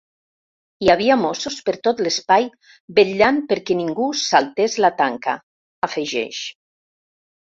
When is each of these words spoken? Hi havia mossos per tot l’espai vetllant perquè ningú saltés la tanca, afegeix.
Hi 0.83 0.87
havia 0.91 1.17
mossos 1.23 1.57
per 1.67 1.73
tot 1.87 1.99
l’espai 2.05 2.47
vetllant 2.99 3.37
perquè 3.51 3.77
ningú 3.81 4.07
saltés 4.23 4.77
la 4.85 4.91
tanca, 5.03 5.35
afegeix. 5.89 6.41